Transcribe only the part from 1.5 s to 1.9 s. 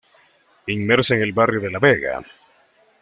de la